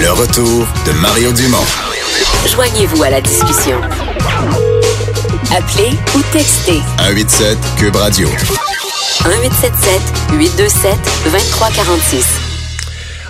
Le 0.00 0.10
retour 0.10 0.66
de 0.86 0.92
Mario 1.00 1.32
Dumont. 1.32 1.64
Joignez-vous 2.48 3.02
à 3.02 3.10
la 3.10 3.20
discussion. 3.20 3.80
Appelez 5.56 5.90
ou 6.16 6.22
textez 6.32 6.80
187 6.98 7.58
Cube 7.76 7.94
Radio. 7.94 8.28
1877 8.28 10.00
827 10.32 10.96
2346. 11.24 12.26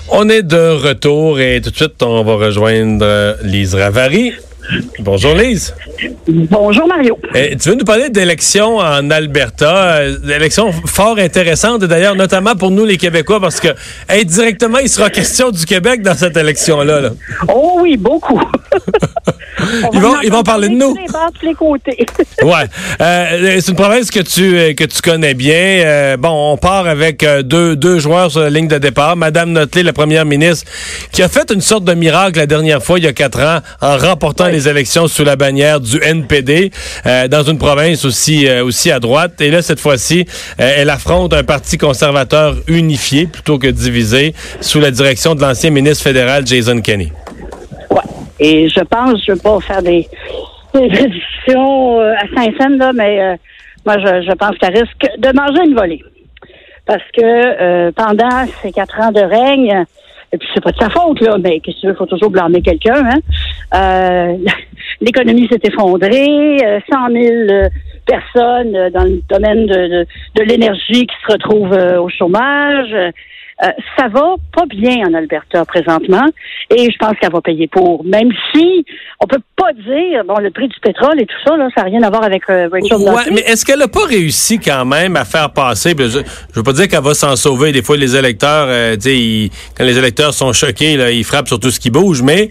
On 0.09 0.29
est 0.29 0.42
de 0.42 0.70
retour 0.70 1.41
et 1.41 1.60
tout 1.62 1.70
de 1.70 1.77
suite, 1.77 2.02
on 2.02 2.24
va 2.24 2.34
rejoindre 2.37 3.37
Lise 3.43 3.74
Ravary. 3.74 4.32
Bonjour 4.98 5.34
Lise. 5.34 5.74
Bonjour 6.27 6.86
Mario. 6.88 7.18
Eh, 7.34 7.56
tu 7.56 7.68
veux 7.68 7.74
nous 7.74 7.84
parler 7.84 8.09
d'élections 8.10 8.78
en 8.78 9.10
Alberta, 9.10 9.96
euh, 9.96 10.18
d'élections 10.18 10.73
fort 10.87 11.18
intéressantes 11.18 11.84
d'ailleurs, 11.84 12.14
notamment 12.14 12.54
pour 12.54 12.70
nous 12.70 12.84
les 12.84 12.96
Québécois, 12.96 13.40
parce 13.40 13.60
que 13.60 13.68
indirectement, 14.09 14.78
il 14.78 14.88
sera 14.88 15.10
question 15.10 15.50
du 15.50 15.64
Québec 15.66 16.02
dans 16.02 16.14
cette 16.14 16.37
élection-là. 16.37 17.00
là. 17.00 17.10
Oh 17.48 17.78
oui, 17.82 17.96
beaucoup. 17.96 18.40
Ils 19.95 20.01
vont- 20.01 20.20
ils 20.23 20.30
vont 20.32 20.42
parler 20.42 20.68
de 20.68 20.74
nous. 20.74 20.95
tous 20.95 21.46
les 21.46 21.54
côtés. 21.54 22.04
Ouais, 22.42 22.65
Euh, 23.01 23.59
c'est 23.60 23.68
une 23.70 23.76
province 23.76 24.10
que 24.10 24.20
tu 24.20 24.57
euh, 24.59 24.74
que 24.74 24.85
tu 24.85 25.01
connais 25.01 25.32
bien. 25.35 25.54
Euh, 25.85 26.16
bon, 26.18 26.52
on 26.52 26.57
part 26.59 26.87
avec 26.87 27.24
deux 27.45 27.74
deux 27.76 27.98
joueurs 27.98 28.30
sur 28.30 28.40
la 28.40 28.51
ligne 28.51 28.68
de 28.68 28.79
départ. 28.79 29.16
Madame 29.16 29.52
Notley, 29.52 29.82
la 29.82 29.92
première 29.92 30.24
ministre, 30.26 30.70
qui 31.12 31.23
a 31.23 31.29
fait 31.29 31.51
une 31.51 31.60
sorte 31.62 31.85
de 31.85 31.95
miracle 31.95 32.38
la 32.38 32.46
dernière 32.46 32.82
fois, 32.82 32.98
il 32.98 33.04
y 33.04 33.09
a 33.09 33.12
quatre 33.12 33.40
ans, 33.40 33.60
en 33.80 33.96
remportant 33.96 34.46
les 34.55 34.69
élections 34.69 35.09
sous 35.09 35.24
la 35.24 35.35
bannière 35.35 35.80
du 35.80 35.99
NPD 36.01 36.71
euh, 37.07 37.27
dans 37.27 37.43
une 37.43 37.59
province 37.59 38.05
aussi 38.05 38.47
euh, 38.47 38.65
aussi 38.65 38.91
à 38.93 39.01
droite. 39.01 39.41
Et 39.41 39.51
là, 39.51 39.63
cette 39.63 39.80
fois-ci, 39.80 40.27
euh, 40.60 40.74
elle 40.77 40.91
affronte 40.91 41.35
un 41.35 41.43
parti 41.43 41.77
conservateur 41.77 42.55
unifié 42.69 43.27
plutôt 43.27 43.59
que 43.59 43.66
divisé 43.66 44.32
sous 44.60 44.79
la 44.79 44.93
direction 44.93 45.35
de 45.35 45.41
l'ancien 45.41 45.71
ministre 45.71 46.05
fédéral 46.05 46.47
Jason 46.47 46.80
Kenney. 46.80 47.10
Ouais. 47.91 47.99
Et 48.38 48.69
je 48.69 48.80
pense, 48.80 49.25
je 49.27 49.32
ne 49.32 49.37
veux 49.37 49.43
pas 49.43 49.59
faire 49.60 49.82
des, 49.82 50.09
des 50.73 50.88
prédictions 50.88 52.01
à 52.01 52.27
Saint-Saëns, 52.35 52.79
là, 52.79 52.93
mais 52.95 53.38
moi, 53.85 53.97
je, 53.99 54.35
pense 54.35 54.57
qu'elle 54.59 54.79
risque 54.79 55.07
de 55.19 55.37
manger 55.37 55.69
une 55.69 55.75
volée. 55.75 56.02
Parce 56.87 57.02
que 57.16 57.91
pendant 57.91 58.47
ces 58.63 58.71
quatre 58.71 59.01
ans 59.01 59.10
de 59.10 59.21
règne, 59.21 59.85
et 60.35 60.38
puis 60.38 60.49
c'est 60.52 60.60
pas 60.60 60.73
de 60.73 60.80
sa 60.80 60.90
faute, 60.90 61.21
là, 61.21 61.37
mais 61.40 61.60
qu'est-ce 61.60 61.77
que 61.77 61.80
tu 61.82 61.87
veux, 61.87 61.95
faut 61.95 62.07
toujours 62.07 62.30
blâmer 62.30 62.60
quelqu'un, 62.60 63.04
hein? 63.04 63.21
Euh, 63.74 64.37
L'économie 65.00 65.49
s'est 65.49 65.60
effondrée, 65.62 66.56
euh, 66.65 66.81
100 66.93 67.09
000 67.12 67.25
euh, 67.50 67.69
personnes 68.04 68.75
euh, 68.75 68.91
dans 68.91 69.04
le 69.04 69.22
domaine 69.31 69.66
de, 69.66 70.04
de, 70.34 70.43
l'énergie 70.43 71.06
qui 71.06 71.16
se 71.25 71.32
retrouvent 71.32 71.72
euh, 71.72 72.00
au 72.00 72.09
chômage. 72.09 72.94
Euh, 73.62 73.69
ça 73.97 74.09
va 74.09 74.34
pas 74.53 74.65
bien 74.66 74.97
en 75.09 75.15
Alberta 75.15 75.65
présentement 75.65 76.27
et 76.71 76.91
je 76.91 76.97
pense 76.99 77.12
qu'elle 77.21 77.31
va 77.31 77.41
payer 77.41 77.69
pour. 77.69 78.05
Même 78.05 78.31
si 78.53 78.84
on 79.21 79.27
peut 79.28 79.38
pas 79.56 79.72
dire, 79.75 80.25
bon, 80.27 80.38
le 80.41 80.50
prix 80.50 80.66
du 80.66 80.75
pétrole 80.83 81.21
et 81.21 81.27
tout 81.27 81.37
ça, 81.47 81.56
là, 81.56 81.69
ça 81.72 81.82
n'a 81.82 81.88
rien 81.88 82.03
à 82.03 82.10
voir 82.10 82.25
avec 82.25 82.43
euh, 82.50 82.69
Rachel 82.72 82.97
Ouais, 83.14 83.22
mais 83.32 83.43
est-ce 83.43 83.64
qu'elle 83.64 83.78
n'a 83.78 83.87
pas 83.87 84.06
réussi 84.06 84.59
quand 84.59 84.84
même 84.84 85.14
à 85.16 85.25
faire 85.25 85.53
passer, 85.53 85.94
je, 85.97 86.04
je 86.09 86.19
veux 86.56 86.64
pas 86.64 86.72
dire 86.72 86.88
qu'elle 86.88 87.03
va 87.04 87.14
s'en 87.14 87.37
sauver, 87.37 87.70
des 87.70 87.82
fois 87.82 87.97
les 87.97 88.16
électeurs, 88.16 88.66
euh, 88.69 88.94
tu 88.97 89.03
sais, 89.03 89.16
ils- 89.16 89.50
quand 89.78 89.84
les 89.84 89.97
électeurs 89.98 90.34
sont 90.34 90.53
choqués, 90.53 90.97
là, 90.97 91.12
ils 91.12 91.22
frappent 91.25 91.47
sur 91.48 91.60
tout 91.60 91.70
ce 91.70 91.78
qui 91.78 91.91
bouge, 91.91 92.22
mais 92.22 92.48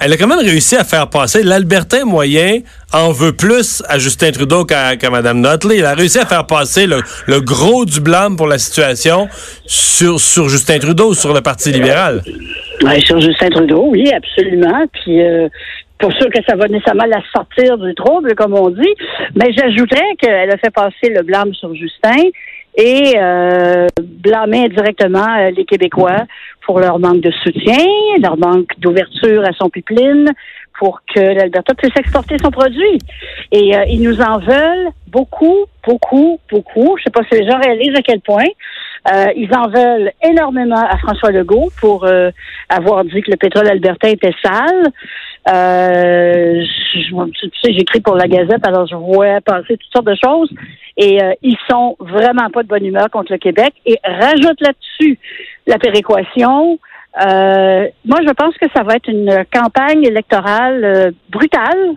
elle 0.00 0.12
a 0.14 0.16
quand 0.16 0.26
même 0.26 0.38
réussi 0.38 0.76
à 0.76 0.84
faire 0.84 1.08
passer. 1.08 1.42
L'Albertain 1.42 2.04
moyen 2.04 2.60
en 2.92 3.12
veut 3.12 3.32
plus 3.32 3.82
à 3.88 3.98
Justin 3.98 4.30
Trudeau 4.32 4.64
qu'à 4.64 4.96
Mme 5.10 5.40
Notley. 5.40 5.78
Elle 5.78 5.84
a 5.84 5.94
réussi 5.94 6.18
à 6.18 6.24
faire 6.24 6.46
passer 6.46 6.86
le, 6.86 7.40
gros 7.40 7.84
du 7.84 8.00
blâme 8.00 8.36
pour 8.36 8.46
la 8.46 8.58
situation 8.58 9.28
sur, 9.66 10.18
Justin 10.48 10.78
Trudeau, 10.78 11.12
sur 11.12 11.34
le 11.34 11.42
Parti 11.42 11.70
libéral. 11.70 12.22
Ouais, 12.82 13.00
sur 13.00 13.20
Justin 13.20 13.50
Trudeau, 13.50 13.88
oui, 13.90 14.10
absolument. 14.10 14.86
Puis 14.92 15.22
euh, 15.22 15.48
pour 15.98 16.12
sûr 16.14 16.30
que 16.30 16.42
ça 16.48 16.56
va 16.56 16.66
nécessairement 16.66 17.04
la 17.04 17.20
sortir 17.32 17.76
du 17.76 17.94
trouble, 17.94 18.34
comme 18.34 18.54
on 18.54 18.70
dit. 18.70 18.94
Mais 19.34 19.52
j'ajouterais 19.52 20.16
qu'elle 20.18 20.50
a 20.50 20.56
fait 20.56 20.70
passer 20.70 21.10
le 21.14 21.22
blâme 21.22 21.52
sur 21.52 21.74
Justin 21.74 22.30
et 22.76 23.14
euh, 23.16 23.86
blâmer 24.00 24.64
indirectement 24.64 25.26
euh, 25.38 25.50
les 25.50 25.64
Québécois 25.64 26.24
pour 26.70 26.78
leur 26.78 27.00
manque 27.00 27.20
de 27.20 27.32
soutien, 27.42 27.84
leur 28.22 28.38
manque 28.38 28.78
d'ouverture 28.78 29.42
à 29.44 29.52
son 29.58 29.68
pipeline, 29.68 30.28
pour 30.78 31.00
que 31.12 31.18
l'Alberta 31.18 31.74
puisse 31.74 31.96
exporter 31.96 32.36
son 32.40 32.52
produit. 32.52 32.96
Et 33.50 33.76
euh, 33.76 33.82
ils 33.88 34.00
nous 34.00 34.20
en 34.20 34.38
veulent 34.38 34.90
beaucoup, 35.08 35.64
beaucoup, 35.84 36.38
beaucoup. 36.48 36.96
Je 36.96 37.02
sais 37.02 37.10
pas 37.10 37.22
si 37.28 37.40
les 37.40 37.50
gens 37.50 37.58
réalisent 37.58 37.98
à 37.98 38.02
quel 38.02 38.20
point. 38.20 38.46
Euh, 39.12 39.32
ils 39.34 39.52
en 39.52 39.68
veulent 39.68 40.12
énormément 40.22 40.80
à 40.80 40.96
François 40.98 41.32
Legault 41.32 41.72
pour 41.80 42.04
euh, 42.04 42.30
avoir 42.68 43.04
dit 43.04 43.20
que 43.20 43.32
le 43.32 43.36
pétrole 43.36 43.66
albertain 43.66 44.10
était 44.10 44.34
sale. 44.40 44.92
Euh, 45.48 46.62
je- 46.94 47.30
tu 47.30 47.50
sais, 47.62 47.72
j'écris 47.72 48.00
pour 48.00 48.14
la 48.14 48.28
Gazette, 48.28 48.66
alors 48.66 48.86
je 48.86 48.94
vois 48.94 49.40
passer 49.40 49.76
toutes 49.76 49.92
sortes 49.92 50.06
de 50.06 50.16
choses. 50.22 50.50
Et 50.96 51.22
euh, 51.22 51.32
ils 51.42 51.56
sont 51.68 51.96
vraiment 51.98 52.50
pas 52.52 52.62
de 52.62 52.68
bonne 52.68 52.84
humeur 52.84 53.08
contre 53.10 53.32
le 53.32 53.38
Québec. 53.38 53.72
Et 53.86 53.98
rajoute 54.04 54.60
là-dessus 54.60 55.18
la 55.66 55.78
péréquation. 55.78 56.78
Euh, 57.26 57.86
moi, 58.04 58.18
je 58.26 58.32
pense 58.32 58.54
que 58.60 58.66
ça 58.74 58.82
va 58.82 58.94
être 58.96 59.08
une 59.08 59.44
campagne 59.52 60.04
électorale 60.04 60.84
euh, 60.84 61.10
brutale. 61.30 61.94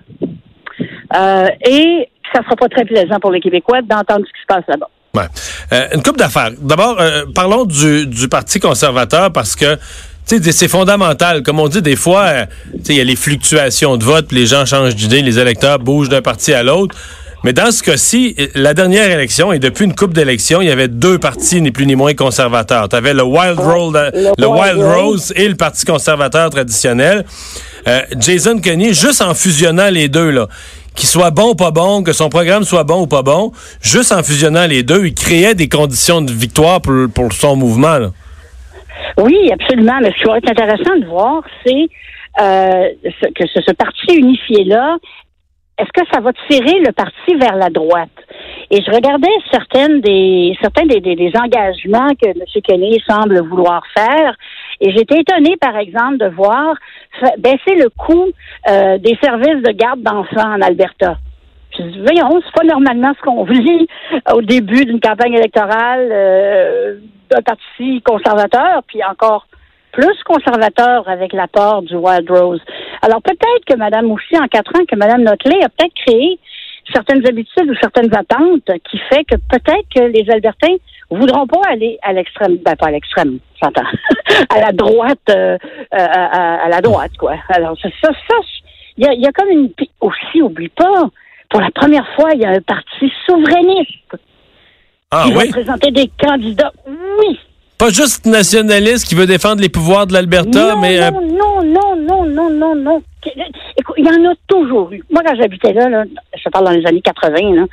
Euh, 1.15 1.47
et 1.67 2.09
ça 2.33 2.41
sera 2.43 2.55
pas 2.55 2.69
très 2.69 2.85
plaisant 2.85 3.19
pour 3.19 3.31
les 3.31 3.39
Québécois 3.41 3.81
d'entendre 3.81 4.25
ce 4.25 4.31
qui 4.33 4.41
se 4.41 4.47
passe 4.47 4.63
là-bas. 4.67 4.89
Ouais. 5.15 5.27
Euh, 5.73 5.87
une 5.95 6.01
coupe 6.01 6.17
d'affaires. 6.17 6.49
D'abord, 6.59 6.97
parlons 7.35 7.65
du, 7.65 8.07
du 8.07 8.27
Parti 8.27 8.59
conservateur 8.59 9.31
parce 9.31 9.55
que 9.55 9.77
c'est 10.25 10.67
fondamental. 10.67 11.43
Comme 11.43 11.59
on 11.59 11.67
dit 11.67 11.81
des 11.81 11.95
fois, 11.95 12.23
euh, 12.23 12.45
il 12.89 12.95
y 12.95 13.01
a 13.01 13.03
les 13.03 13.15
fluctuations 13.15 13.97
de 13.97 14.03
vote, 14.03 14.27
puis 14.27 14.37
les 14.37 14.45
gens 14.45 14.65
changent 14.65 14.95
d'idée, 14.95 15.21
les 15.21 15.39
électeurs 15.39 15.79
bougent 15.79 16.09
d'un 16.09 16.21
parti 16.21 16.53
à 16.53 16.63
l'autre. 16.63 16.95
Mais 17.43 17.51
dans 17.51 17.71
ce 17.71 17.83
cas-ci, 17.83 18.37
la 18.55 18.73
dernière 18.73 19.11
élection, 19.11 19.51
et 19.51 19.59
depuis 19.59 19.83
une 19.83 19.93
coupe 19.95 20.13
d'élections, 20.13 20.61
il 20.61 20.69
y 20.69 20.71
avait 20.71 20.87
deux 20.87 21.19
partis, 21.19 21.61
ni 21.61 21.71
plus 21.71 21.85
ni 21.85 21.95
moins 21.95 22.13
conservateurs. 22.13 22.87
Tu 22.87 22.95
avais 22.95 23.13
le 23.13 23.23
Wild, 23.23 23.59
Roll, 23.59 23.97
euh, 23.97 24.11
le 24.13 24.31
le 24.37 24.47
Wild 24.47 24.77
Rose. 24.77 24.95
Rose 24.95 25.33
et 25.35 25.49
le 25.49 25.55
Parti 25.55 25.83
conservateur 25.83 26.49
traditionnel. 26.49 27.25
Euh, 27.89 27.99
Jason 28.17 28.59
Kenney, 28.59 28.93
juste 28.93 29.21
en 29.21 29.33
fusionnant 29.33 29.89
les 29.89 30.07
deux, 30.07 30.29
là, 30.29 30.47
qu'il 30.95 31.09
soit 31.09 31.31
bon 31.31 31.49
ou 31.49 31.55
pas 31.55 31.71
bon, 31.71 32.01
que 32.01 32.13
son 32.13 32.29
programme 32.29 32.63
soit 32.63 32.85
bon 32.85 33.01
ou 33.01 33.07
pas 33.07 33.23
bon, 33.23 33.51
juste 33.81 34.13
en 34.13 34.23
fusionnant 34.23 34.65
les 34.65 34.83
deux, 34.83 35.07
il 35.07 35.13
créait 35.13 35.53
des 35.53 35.67
conditions 35.67 36.21
de 36.21 36.31
victoire 36.31 36.79
pour, 36.79 37.09
pour 37.13 37.33
son 37.33 37.57
mouvement. 37.57 37.97
là. 37.97 38.11
Oui, 39.17 39.51
absolument. 39.51 39.99
Mais 40.01 40.11
ce 40.11 40.23
qui 40.23 40.29
va 40.29 40.37
être 40.37 40.49
intéressant 40.49 40.95
de 40.97 41.05
voir, 41.05 41.43
c'est 41.65 41.87
euh, 42.41 42.89
que 43.35 43.47
ce, 43.47 43.61
ce 43.61 43.73
parti 43.73 44.15
unifié-là, 44.17 44.97
est-ce 45.77 45.89
que 46.01 46.07
ça 46.11 46.19
va 46.19 46.31
tirer 46.49 46.79
le 46.79 46.91
parti 46.91 47.35
vers 47.39 47.55
la 47.55 47.69
droite? 47.69 48.09
Et 48.69 48.81
je 48.83 48.91
regardais 48.91 49.27
certaines 49.51 50.01
des 50.01 50.55
certains 50.61 50.85
des, 50.85 50.99
des- 50.99 51.15
des 51.15 51.31
engagements 51.35 52.09
que 52.21 52.27
M. 52.29 52.61
Kenney 52.63 52.99
semble 53.07 53.39
vouloir 53.41 53.83
faire. 53.95 54.35
Et 54.81 54.91
j'étais 54.91 55.19
étonnée, 55.21 55.57
par 55.57 55.77
exemple, 55.77 56.17
de 56.17 56.27
voir 56.27 56.75
baisser 57.37 57.75
le 57.75 57.89
coût 57.89 58.29
euh, 58.69 58.97
des 58.97 59.17
services 59.21 59.61
de 59.63 59.71
garde 59.71 60.01
d'enfants 60.01 60.53
en 60.57 60.61
Alberta. 60.61 61.17
Je 61.77 61.83
dis, 61.83 61.99
voyons, 61.99 62.39
c'est 62.45 62.53
pas 62.53 62.65
normalement 62.71 63.11
ce 63.17 63.21
qu'on 63.23 63.43
vit 63.45 63.87
au 64.33 64.41
début 64.41 64.85
d'une 64.85 64.99
campagne 64.99 65.33
électorale 65.33 66.09
euh, 66.11 66.95
d'un 67.29 67.41
parti 67.41 68.01
conservateur, 68.01 68.83
puis 68.87 69.03
encore 69.03 69.47
plus 69.91 70.17
conservateur 70.25 71.07
avec 71.07 71.33
l'apport 71.33 71.83
du 71.83 71.95
Wild 71.95 72.29
Rose. 72.29 72.61
Alors 73.01 73.21
peut-être 73.21 73.65
que 73.67 73.75
Mme 73.77 74.11
aussi, 74.11 74.37
en 74.37 74.47
quatre 74.47 74.71
ans, 74.75 74.83
que 74.87 74.95
Mme 74.95 75.23
Notley 75.23 75.63
a 75.63 75.69
peut-être 75.69 75.93
créé 76.05 76.39
certaines 76.91 77.25
habitudes 77.27 77.69
ou 77.69 77.75
certaines 77.79 78.13
attentes 78.13 78.69
qui 78.89 78.97
fait 79.09 79.23
que 79.23 79.35
peut-être 79.35 79.87
que 79.95 80.01
les 80.01 80.29
Albertains 80.29 80.75
voudront 81.09 81.45
pas 81.47 81.61
aller 81.69 81.97
à 82.01 82.11
l'extrême, 82.11 82.57
ben 82.57 82.75
pas 82.75 82.87
à 82.87 82.91
l'extrême, 82.91 83.39
j'entends, 83.61 83.87
à 84.49 84.59
la 84.59 84.71
droite, 84.71 85.19
euh, 85.29 85.57
à, 85.91 86.65
à- 86.65 86.69
la 86.69 86.81
droite, 86.81 87.11
quoi. 87.19 87.35
Alors 87.49 87.77
ça, 87.79 87.89
ça, 88.01 88.09
il 88.97 89.07
y 89.11 89.21
y 89.21 89.27
a 89.27 89.31
comme 89.31 89.49
une, 89.49 89.69
aussi, 90.01 90.41
oublie 90.41 90.69
pas, 90.69 91.09
pour 91.49 91.61
la 91.61 91.69
première 91.71 92.07
fois, 92.15 92.31
il 92.33 92.41
y 92.41 92.45
a 92.45 92.49
un 92.49 92.61
parti 92.61 93.11
souverainiste 93.27 94.15
Ah 95.13 95.25
oui? 95.35 95.49
présenter 95.49 95.91
des 95.91 96.09
candidats. 96.19 96.71
Oui, 96.87 97.39
Pas 97.77 97.89
juste 97.89 98.25
nationaliste 98.25 99.07
qui 99.07 99.13
veut 99.13 99.27
défendre 99.27 99.61
les 99.61 99.69
pouvoirs 99.69 100.07
de 100.07 100.13
l'Alberta, 100.13 100.75
mais... 100.81 100.99
non, 101.11 101.21
non, 101.21 101.63
non, 101.63 101.95
non, 101.95 102.25
non, 102.25 102.49
non, 102.49 102.75
non. 102.75 103.01
Écoute, 103.77 103.95
il 103.97 104.05
y 104.05 104.09
en 104.09 104.31
a 104.31 104.33
toujours 104.47 104.91
eu. 104.91 105.03
Moi, 105.11 105.21
quand 105.25 105.35
j'habitais 105.35 105.71
là, 105.73 105.87
là, 105.87 106.03
je 106.35 106.49
parle 106.49 106.65
dans 106.65 106.71
les 106.71 106.85
années 106.85 107.01
80, 107.01 107.53
là, 107.53 107.65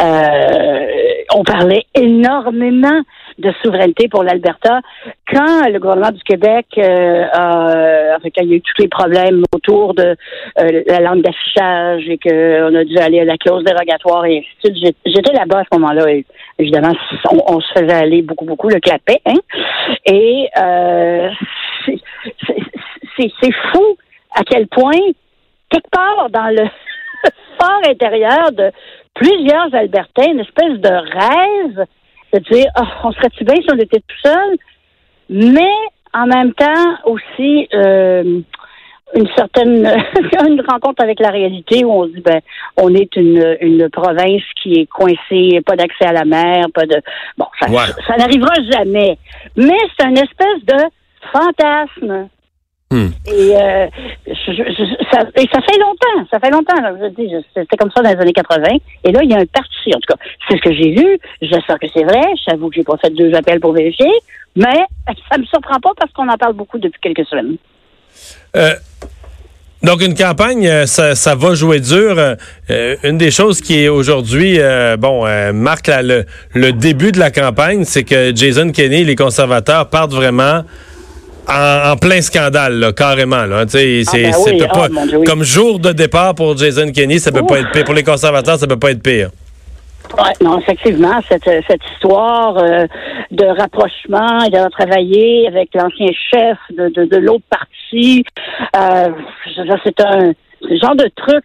euh, 0.00 0.86
on 1.34 1.44
parlait 1.44 1.84
énormément 1.94 3.00
de 3.38 3.52
souveraineté 3.62 4.08
pour 4.08 4.22
l'Alberta. 4.22 4.80
Quand 5.30 5.68
le 5.68 5.78
gouvernement 5.78 6.10
du 6.10 6.22
Québec, 6.22 6.66
euh, 6.78 7.24
a, 7.32 7.95
quand 8.22 8.42
il 8.42 8.48
y 8.48 8.52
a 8.52 8.56
eu 8.56 8.62
tous 8.62 8.82
les 8.82 8.88
problèmes 8.88 9.42
autour 9.54 9.94
de 9.94 10.16
euh, 10.58 10.82
la 10.86 11.00
langue 11.00 11.22
d'affichage 11.22 12.08
et 12.08 12.18
qu'on 12.18 12.74
a 12.74 12.84
dû 12.84 12.96
aller 12.98 13.20
à 13.20 13.24
la 13.24 13.36
clause 13.36 13.64
dérogatoire 13.64 14.24
et 14.26 14.38
ainsi 14.38 14.72
de 14.72 14.78
suite, 14.78 14.96
j'étais 15.04 15.32
là-bas 15.32 15.60
à 15.60 15.64
ce 15.70 15.78
moment-là. 15.78 16.04
Évidemment, 16.58 16.94
on, 17.30 17.56
on, 17.56 17.60
se 17.60 17.72
faisait 17.78 17.92
aller 17.92 18.22
beaucoup, 18.22 18.44
beaucoup 18.44 18.68
le 18.68 18.80
clapet. 18.80 19.20
Hein? 19.26 19.38
Et 20.04 20.48
euh, 20.58 21.30
c'est 23.18 23.52
fou 23.72 23.96
à 24.34 24.42
quel 24.44 24.66
point, 24.68 24.92
quelque 25.70 25.90
part 25.90 26.30
dans 26.30 26.54
le 26.54 26.64
fort 27.60 27.80
intérieur 27.88 28.52
de 28.52 28.70
plusieurs 29.14 29.74
Albertains, 29.74 30.30
une 30.32 30.40
espèce 30.40 30.78
de 30.78 30.88
rêve 30.88 31.86
de 32.32 32.38
dire 32.50 32.66
oh, 32.78 32.84
on 33.04 33.12
serait-tu 33.12 33.44
bien 33.44 33.56
si 33.56 33.68
on 33.72 33.78
était 33.78 34.00
tout 34.00 34.20
seul, 34.22 34.56
mais 35.30 35.72
en 36.16 36.26
même 36.26 36.52
temps 36.54 36.96
aussi 37.04 37.68
euh, 37.74 38.40
une 39.14 39.28
certaine 39.36 39.86
une 40.48 40.62
rencontre 40.66 41.02
avec 41.02 41.20
la 41.20 41.30
réalité 41.30 41.84
où 41.84 41.92
on 41.92 42.04
se 42.06 42.12
dit 42.12 42.20
ben 42.22 42.40
on 42.76 42.94
est 42.94 43.14
une, 43.16 43.56
une 43.60 43.88
province 43.90 44.42
qui 44.62 44.80
est 44.80 44.86
coincée, 44.86 45.60
pas 45.64 45.76
d'accès 45.76 46.06
à 46.06 46.12
la 46.12 46.24
mer, 46.24 46.66
pas 46.74 46.86
de 46.86 47.00
bon 47.38 47.46
ça, 47.60 47.68
Ouais. 47.70 47.92
ça 48.06 48.16
n'arrivera 48.16 48.54
jamais. 48.72 49.18
Mais 49.56 49.78
c'est 49.98 50.06
une 50.06 50.18
espèce 50.18 50.64
de 50.64 50.84
fantasme. 51.32 52.28
Hmm. 52.92 53.08
Et, 53.26 53.56
euh, 53.56 53.86
je- 54.28 54.52
je- 54.52 55.04
ça, 55.10 55.22
et 55.34 55.48
ça 55.52 55.60
fait 55.60 55.78
longtemps, 55.78 56.28
ça 56.30 56.38
fait 56.38 56.50
longtemps. 56.50 56.80
là, 56.80 56.92
je 57.02 57.08
dis, 57.20 57.28
je- 57.28 57.42
c'était 57.54 57.76
comme 57.76 57.90
ça 57.94 58.00
dans 58.00 58.10
les 58.10 58.16
années 58.16 58.32
80. 58.32 58.76
Et 59.02 59.10
là, 59.10 59.20
il 59.24 59.30
y 59.30 59.34
a 59.34 59.38
un 59.38 59.46
parti, 59.46 59.88
en 59.92 59.98
tout 59.98 60.14
cas. 60.14 60.22
C'est 60.48 60.56
ce 60.56 60.62
que 60.62 60.72
j'ai 60.72 60.92
vu. 60.92 61.18
J'espère 61.42 61.80
que 61.80 61.86
c'est 61.92 62.04
vrai. 62.04 62.22
J'avoue 62.48 62.68
que 62.68 62.76
j'ai 62.76 62.84
pas 62.84 62.96
fait 62.98 63.10
deux 63.10 63.34
appels 63.34 63.58
pour 63.58 63.72
vérifier. 63.72 64.10
Mais 64.54 64.84
ça 65.30 65.36
me 65.38 65.44
surprend 65.46 65.80
pas 65.80 65.90
parce 65.98 66.12
qu'on 66.12 66.28
en 66.28 66.36
parle 66.36 66.54
beaucoup 66.54 66.78
depuis 66.78 67.00
quelques 67.00 67.26
semaines. 67.26 67.56
Euh, 68.56 68.74
donc, 69.82 70.00
une 70.00 70.14
campagne, 70.14 70.66
euh, 70.66 70.86
ça, 70.86 71.14
ça 71.16 71.34
va 71.34 71.54
jouer 71.54 71.80
dur. 71.80 72.16
Euh, 72.70 72.96
une 73.02 73.18
des 73.18 73.30
choses 73.32 73.60
qui 73.60 73.82
est 73.82 73.88
aujourd'hui, 73.88 74.58
euh, 74.60 74.96
bon, 74.96 75.26
euh, 75.26 75.52
marque 75.52 75.88
la- 75.88 76.02
le, 76.02 76.24
le 76.54 76.72
début 76.72 77.10
de 77.12 77.18
la 77.18 77.30
campagne, 77.32 77.84
c'est 77.84 78.04
que 78.04 78.34
Jason 78.34 78.70
Kenney 78.70 79.00
et 79.00 79.04
les 79.04 79.16
conservateurs 79.16 79.90
partent 79.90 80.12
vraiment 80.12 80.62
en, 81.48 81.92
en 81.92 81.96
plein 81.96 82.20
scandale, 82.22 82.78
là, 82.78 82.92
carrément. 82.92 83.44
Là, 83.44 83.64
c'est, 83.68 84.02
ben 84.12 84.32
oui, 84.46 84.58
pas- 84.72 84.88
Dieu, 85.06 85.18
oui. 85.18 85.24
Comme 85.26 85.42
jour 85.42 85.78
de 85.78 85.92
départ 85.92 86.34
pour 86.34 86.56
Jason 86.56 86.90
Kenney, 86.92 87.18
ça 87.18 87.32
peut 87.32 87.46
pas 87.46 87.58
être 87.60 87.70
pire. 87.72 87.84
Pour 87.84 87.94
les 87.94 88.02
conservateurs, 88.04 88.58
ça 88.58 88.66
peut 88.66 88.78
pas 88.78 88.90
être 88.90 89.02
pire. 89.02 89.30
Ouais, 90.16 90.32
non, 90.40 90.60
effectivement, 90.60 91.20
cette, 91.28 91.44
cette 91.44 91.80
histoire 91.94 92.56
euh, 92.58 92.86
de 93.32 93.44
rapprochement 93.44 94.44
et 94.44 94.50
d'avoir 94.50 94.70
travaillé 94.70 95.48
avec 95.48 95.70
l'ancien 95.74 96.06
chef 96.32 96.58
de, 96.76 96.88
de, 96.90 97.04
de 97.06 97.16
l'autre 97.16 97.44
parti, 97.50 98.24
euh, 98.76 99.08
c'est 99.84 100.00
un 100.00 100.32
genre 100.80 100.94
de 100.94 101.10
truc 101.16 101.44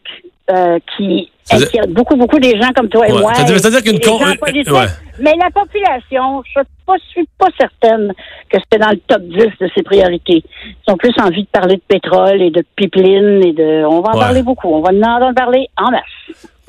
euh, 0.51 0.77
qui 0.98 1.30
inquiète 1.51 1.92
beaucoup, 1.92 2.15
beaucoup 2.15 2.39
des 2.39 2.59
gens 2.59 2.69
comme 2.75 2.88
toi 2.89 3.07
et 3.07 3.12
Ouais. 3.12 3.19
moi. 3.21 3.33
Ça 3.33 3.44
veut- 3.44 3.57
ça 3.57 3.69
veut 3.69 3.81
dire 3.81 3.92
qu'une 3.92 4.00
con- 4.00 4.19
ouais. 4.24 4.88
Mais 5.19 5.33
la 5.38 5.50
population, 5.51 6.42
je 6.53 6.59
ne 6.59 6.98
suis 7.09 7.27
pas 7.38 7.48
certaine 7.59 8.13
que 8.50 8.57
c'était 8.59 8.77
dans 8.83 8.89
le 8.92 8.98
top 9.07 9.21
10 9.24 9.50
de 9.59 9.69
ses 9.75 9.83
priorités. 9.83 10.44
Ils 10.88 10.92
ont 10.92 10.98
plus 10.98 11.13
envie 11.21 11.44
de 11.44 11.48
parler 11.51 11.75
de 11.75 11.81
pétrole 11.88 12.42
et 12.42 12.51
de 12.51 12.63
pipeline 12.75 13.44
et 13.45 13.53
de... 13.53 13.86
On 13.86 14.01
va 14.01 14.12
en 14.12 14.13
Ouais. 14.13 14.19
parler 14.19 14.44
beaucoup. 14.44 14.69
On 14.74 14.81
va 14.81 14.92
en 14.92 15.33
parler 15.33 15.68
en 15.77 15.92
masse. 15.92 16.01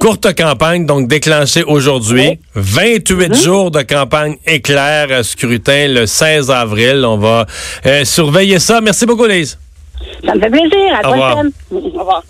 Courte 0.01 0.35
campagne, 0.35 0.85
donc 0.85 1.07
déclenchée 1.07 1.63
aujourd'hui. 1.63 2.31
Oui. 2.31 2.39
28 2.57 3.35
jours 3.37 3.71
de 3.71 3.83
campagne 3.83 4.35
éclair, 4.47 5.07
euh, 5.11 5.23
scrutin 5.23 5.87
le 5.89 6.07
16 6.07 6.51
avril. 6.51 7.05
On 7.07 7.19
va 7.19 7.47
euh, 7.87 8.05
surveiller 8.05 8.59
ça. 8.59 8.81
Merci 8.81 9.07
beaucoup, 9.07 9.27
Lise. 9.27 9.59
Ça 10.25 10.35
me 10.35 10.41
fait 10.41 10.51
plaisir. 10.51 10.89
À 10.99 11.03
la 11.03 11.17
prochaine. 11.17 11.53
Au 11.71 11.99
revoir. 12.01 12.23